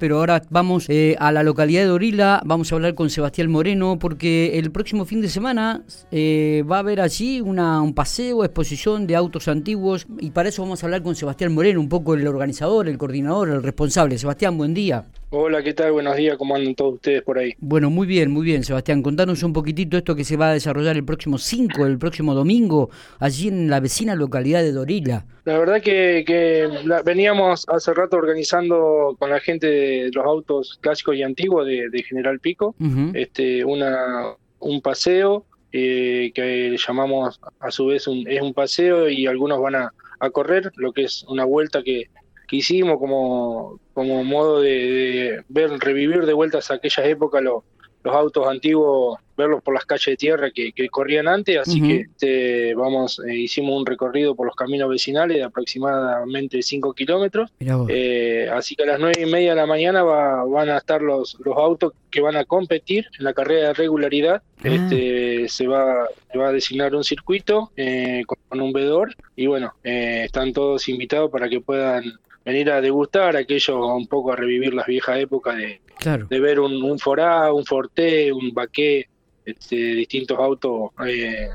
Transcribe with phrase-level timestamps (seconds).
[0.00, 3.98] Pero ahora vamos eh, a la localidad de Orila, vamos a hablar con Sebastián Moreno,
[3.98, 9.14] porque el próximo fin de semana eh, va a haber allí un paseo, exposición de
[9.14, 12.88] autos antiguos, y para eso vamos a hablar con Sebastián Moreno, un poco el organizador,
[12.88, 14.16] el coordinador, el responsable.
[14.16, 15.04] Sebastián, buen día.
[15.32, 15.92] Hola, ¿qué tal?
[15.92, 17.54] Buenos días, ¿cómo andan todos ustedes por ahí?
[17.60, 19.00] Bueno, muy bien, muy bien, Sebastián.
[19.00, 22.90] Contanos un poquitito esto que se va a desarrollar el próximo 5, el próximo domingo,
[23.20, 25.24] allí en la vecina localidad de Dorila.
[25.44, 26.68] La verdad que, que
[27.04, 32.40] veníamos hace rato organizando con la gente de los autos clásicos y antiguos de, General
[32.40, 32.74] Pico
[33.14, 39.28] este, una, un paseo eh, que llamamos a su vez un, es un paseo y
[39.28, 42.08] algunos van a, a correr, lo que es una vuelta que,
[42.50, 47.62] que hicimos como, como modo de, ver, revivir de vueltas a aquellas épocas los
[48.04, 53.20] autos antiguos, verlos por las calles de tierra que, corrían antes, así que este, vamos,
[53.24, 57.52] eh, hicimos un recorrido por los caminos vecinales de aproximadamente 5 kilómetros,
[57.88, 61.36] eh, así que a las nueve y media de la mañana van a estar los,
[61.44, 64.68] los autos que van a competir en la carrera de regularidad, ah.
[64.68, 69.14] este, se, va, se va a designar un circuito eh, con un vedor.
[69.36, 72.18] Y bueno, están todos invitados para que puedan
[72.50, 75.80] venir a degustar aquello, un poco a revivir las viejas épocas de,
[76.28, 79.08] de ver un, un Forá, un Forte, un Baqué,
[79.44, 81.48] este, distintos autos eh,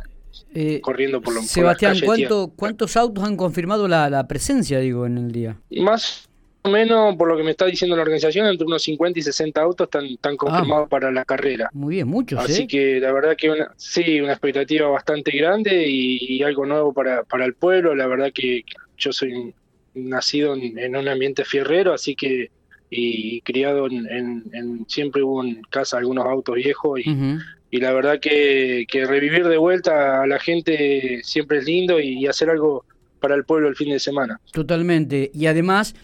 [0.53, 5.31] eh, corriendo por los Sebastián, ¿cuánto, ¿cuántos autos han confirmado la, presencia, digo, en el
[5.31, 5.57] día?
[5.71, 6.27] Más
[6.61, 9.61] o menos, por lo que me está diciendo la organización, entre unos 50 y 60
[9.61, 10.37] autos están, están ah.
[10.37, 11.69] confirmados para la carrera.
[11.73, 12.39] Muy bien, muchos.
[12.39, 12.67] Así ¿eh?
[12.67, 17.45] que la verdad que una, sí, una expectativa bastante grande y, algo nuevo para, para
[17.45, 17.95] el pueblo.
[17.95, 18.63] La verdad que
[18.97, 19.53] yo soy
[19.95, 22.51] nacido en, un ambiente fierrero, así que
[22.89, 27.39] y criado en, siempre hubo en casa algunos autos viejos y,
[27.71, 32.27] y la verdad que, que, revivir de vuelta a la gente siempre es lindo y
[32.27, 32.85] hacer algo
[33.19, 34.39] para el pueblo el fin de semana.
[34.51, 35.31] Totalmente.
[35.33, 35.95] Y además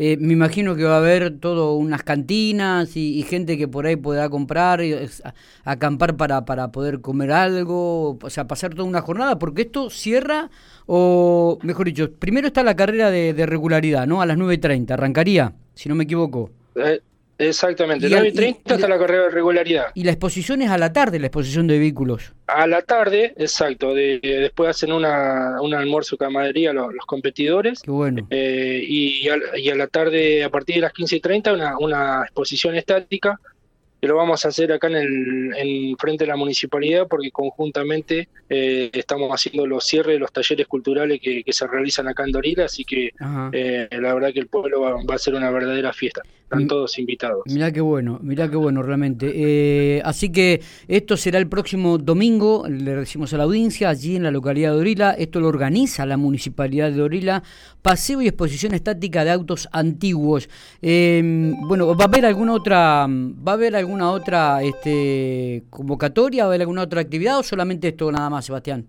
[0.00, 3.96] eh, me imagino que va a haber todo unas cantinas y, gente que por ahí
[3.96, 4.94] podrá comprar, y,
[5.64, 10.50] acampar para, para poder comer algo, o sea, pasar toda una jornada, porque esto cierra,
[10.86, 14.22] o mejor dicho, primero está la carrera de, regularidad, ¿no?
[14.22, 16.52] A las 9.30, arrancaría, si no me equivoco.
[16.76, 17.00] Eh,
[17.38, 19.86] Exactamente, 9 y 30 hasta la carrera de regularidad.
[19.94, 22.32] Y la exposición es a la tarde, la exposición de vehículos.
[22.48, 23.94] A la tarde, exacto.
[23.94, 27.82] De, después hacen una, un almuerzo camadería los, los competidores.
[27.82, 28.26] Qué bueno.
[28.30, 31.78] Eh, y, a, y, a, la tarde, a partir de las 15 y 30, una,
[31.78, 33.38] una exposición estática
[34.00, 38.28] que lo vamos a hacer acá en el en frente de la municipalidad porque conjuntamente
[38.48, 42.66] eh, estamos haciendo los cierres de los talleres culturales que, se realizan acá en Dorila,
[42.66, 43.10] así que
[43.52, 46.22] eh, la verdad que el pueblo va, a ser una verdadera fiesta.
[46.50, 47.42] Están todos invitados.
[47.44, 49.30] Mirá qué bueno, mirá qué bueno realmente.
[49.34, 54.22] Eh, así que esto será el próximo domingo, le decimos a la audiencia, allí en
[54.22, 55.10] la localidad de Orila.
[55.10, 57.42] Esto lo organiza la municipalidad de Orila.
[57.82, 60.48] Paseo y exposición estática de autos antiguos.
[60.80, 66.50] bueno, ¿va a haber alguna otra, va a haber alguna otra este, convocatoria, va a
[66.52, 68.86] haber alguna otra actividad o solamente esto nada más, Sebastián?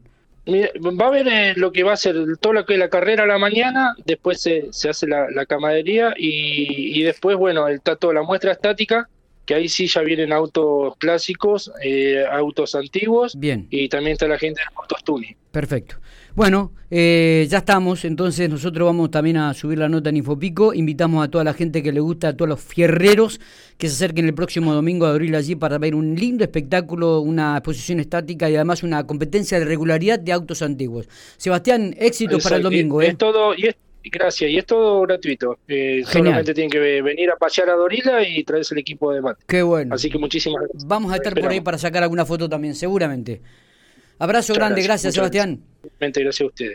[0.50, 3.24] Va a haber eh, lo que va a ser todo lo que es la carrera
[3.24, 7.96] a la mañana, después se, se hace la, la camadería y, y, después, bueno, está
[7.96, 9.10] toda la muestra estática,
[9.50, 13.36] que ahí sí ya vienen autos clásicos, eh, autos antiguos.
[13.36, 13.66] Bien.
[13.72, 15.36] Y también está la gente de autos tuning.
[15.50, 15.96] Perfecto.
[16.36, 20.72] Bueno, eh, ya estamos, entonces nosotros vamos también a subir la nota en Infopico.
[20.72, 23.42] Invitamos a toda la gente que le gusta, a todos los fierreros
[23.80, 27.58] que se acerquen el próximo domingo a abrir allí para ver un lindo espectáculo, una
[27.58, 31.10] exposición estática y además una competencia de regularidad de autos antiguos.
[31.38, 33.02] Sebastián, éxito para el domingo.
[33.02, 33.08] ¿eh?
[33.08, 33.66] Es todo, y
[34.04, 35.60] Gracias, y es todo gratuito.
[35.68, 39.44] Eh, solamente tienen que venir a pasear a Dorila y traerse el equipo de mate.
[39.46, 39.94] Qué bueno.
[39.94, 40.88] Así que muchísimas gracias.
[40.88, 43.42] Vamos a estar por ahí para sacar alguna foto también, seguramente.
[44.18, 45.62] Abrazo grande, gracias, Sebastián.
[46.00, 46.68] Gracias a ustedes.